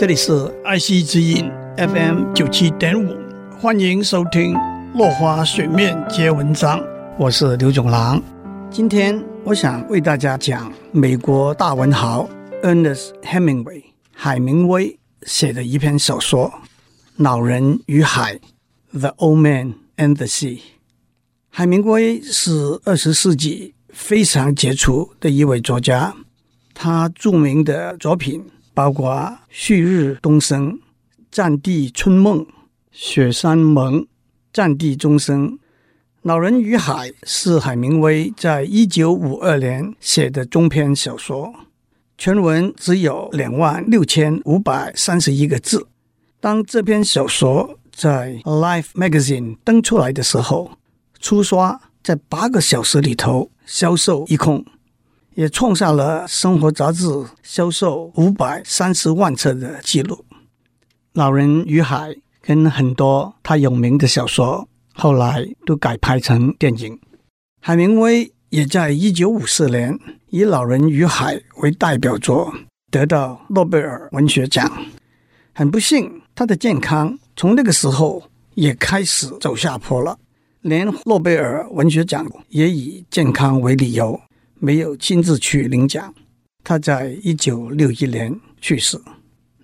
[0.00, 3.14] 这里是爱惜之音 FM 九七点五，
[3.60, 4.54] 欢迎收听
[4.96, 6.80] 《落花水面皆文章》，
[7.18, 8.18] 我是刘总郎。
[8.70, 12.26] 今天我想为大家讲美国大文豪
[12.62, 13.82] Ernest Hemingway
[14.14, 16.48] 海明威写的一篇小说
[17.16, 18.40] 《老人与海》
[18.98, 20.60] （The Old Man and the Sea）。
[21.50, 26.14] 海明威是二十世纪非常杰出的一位作家，
[26.72, 28.46] 他著名的作品。
[28.74, 29.10] 包括
[29.48, 30.72] 《旭日东升》
[31.30, 32.38] 《战地春梦》
[32.90, 34.00] 《雪山盟》
[34.52, 35.52] 《战地钟声》
[36.22, 41.54] 《老人与海》是海明威在一九五二年写的中篇小说，
[42.18, 45.86] 全文只有两万六千五百三十一个字。
[46.40, 50.72] 当这篇小说在《Life》Magazine 登出来的时候，
[51.18, 54.64] 初刷在八个小时里头销售一空。
[55.34, 57.06] 也创下了生活杂志
[57.42, 60.16] 销售五百三十万册的记录。
[61.12, 66.98] 《老人与海》跟很多他有名的小说后来都改拍成电影。
[67.60, 69.98] 海明威也在一九五四年
[70.30, 72.52] 以《老人与海》为代表作
[72.90, 74.70] 得到诺贝尔文学奖。
[75.52, 78.22] 很不幸，他的健康从那个时候
[78.54, 80.18] 也开始走下坡了，
[80.62, 84.20] 连诺贝尔文学奖也以健康为理由。
[84.62, 86.14] 没有亲自去领奖，
[86.62, 88.98] 他在一九六一年去世。《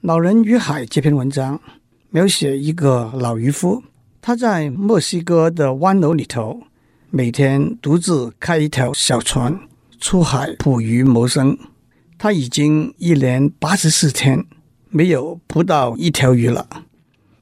[0.00, 1.60] 老人与海》这篇文章
[2.08, 3.82] 描写一个老渔夫，
[4.22, 6.62] 他在墨西哥的湾楼里头，
[7.10, 9.60] 每天独自开一条小船
[10.00, 11.58] 出海捕鱼谋生。
[12.16, 14.46] 他已经一连八十四天
[14.88, 16.66] 没有捕到一条鱼了。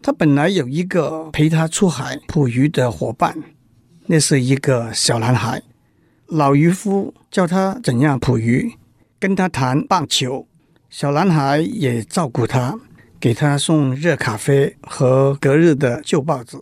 [0.03, 3.37] 他本来有一个陪他出海捕鱼的伙伴，
[4.07, 5.63] 那是一个小男孩。
[6.35, 8.73] 老渔夫教他怎样捕鱼，
[9.21, 10.49] 跟他谈棒球。
[10.91, 12.77] 小男孩也照顾他，
[13.21, 16.59] 给他送热咖啡和隔日的旧报纸。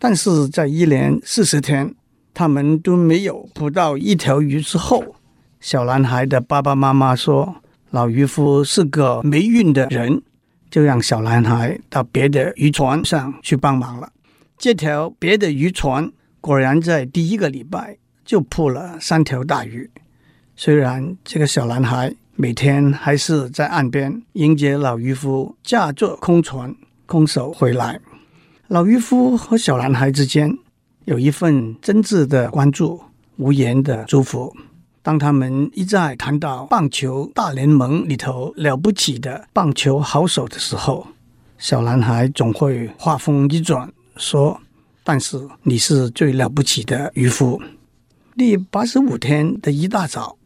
[0.00, 1.94] 但是在一连四十天，
[2.34, 5.14] 他们都没有捕到一条鱼之后，
[5.60, 10.20] 小男孩的爸爸妈妈说：“老渔夫是个没运的人。”
[10.68, 14.10] 就让小男孩到别的渔船上去帮忙了。
[14.58, 17.98] 这条别的渔船果然在第一个礼拜。
[18.26, 19.88] 就捕了三条大鱼。
[20.56, 26.74] 虽然这个小男孩每天还是在岸边迎接老渔夫驾着空船
[27.06, 28.00] 空手回来，
[28.68, 30.58] 老渔夫和小男孩之间
[31.04, 33.00] 有一份真挚的关注、
[33.36, 34.54] 无言的祝福。
[35.02, 41.06] 当他们一再谈到棒球大联盟里头了不起的棒球好手的时候，
[41.58, 44.60] 小男孩总会话锋一转说
[45.04, 47.60] ：“但是你是最了不起的渔夫。”
[48.38, 50.36] 第八十五天的一大早，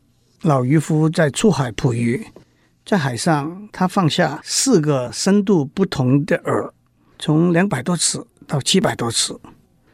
[0.42, 2.24] 老渔夫在出海捕鱼，
[2.86, 6.70] 在海上，他放下四个深度不同的饵，
[7.18, 9.36] 从两百多尺到七百多尺。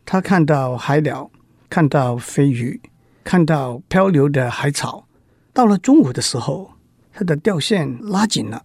[0.05, 1.31] 他看到海鸟，
[1.71, 2.79] 看到飞鱼，
[3.25, 5.07] 看到漂流的海草。
[5.55, 6.71] 到了中午的时候，
[7.15, 8.63] 他的钓线拉紧了，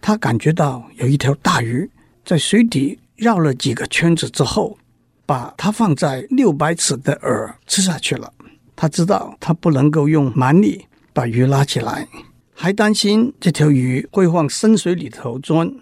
[0.00, 1.90] 他感觉到有一条大鱼
[2.24, 4.78] 在水底绕了几个圈子之后，
[5.26, 8.32] 把他放在六百尺的饵吃下去了。
[8.82, 12.08] 他知道他不能够用蛮力把鱼拉起来，
[12.52, 15.72] 还担心这条鱼会往深水里头钻。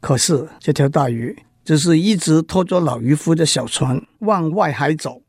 [0.00, 5.22] 可是这条大鱼只是一直拖着老渔夫的小船往外海走。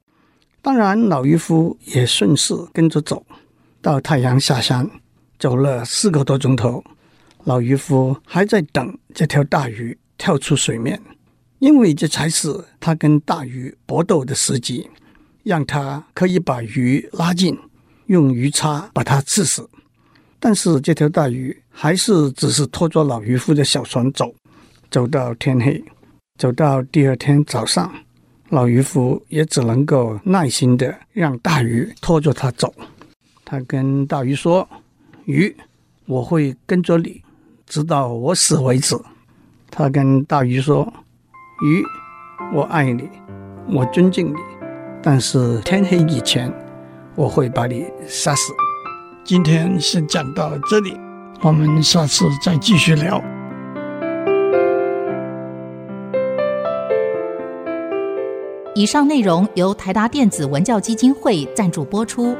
[0.63, 3.23] 当然，老渔夫也顺势跟着走。
[3.83, 4.89] 到太阳下山，
[5.37, 6.83] 走了四个多钟头，
[7.43, 10.99] 老渔夫还在等这条大鱼跳出水面，
[11.59, 14.89] 因为这才是他跟大鱼搏斗的时机。
[15.45, 17.55] 让他可以把鱼拉近，
[18.07, 19.69] 用鱼叉把它刺死。
[20.39, 24.33] 但是这条大鱼还是只是拖着老渔夫的小船走，
[24.89, 25.83] 走到天黑，
[26.39, 27.93] 走到第二天早上，
[28.49, 32.73] 老渔夫也只能够耐心的让大鱼拖着他走。
[33.43, 34.67] 他跟大鱼说
[35.25, 35.55] ：“鱼，
[36.07, 37.21] 我会跟着你，
[37.67, 38.95] 直到我死为止。”
[39.69, 40.91] 他跟大鱼说
[41.63, 41.83] ：“鱼，
[42.51, 43.07] 我爱你，
[43.67, 44.37] 我尊敬你。”
[45.07, 46.51] 但是天黑以前，
[47.13, 48.51] 我会把你杀死。
[49.23, 50.99] 今天先讲到这里，
[51.41, 53.21] 我们下次再继续聊。
[58.73, 62.35] 以上内容由台达电子文教基金会赞助播出。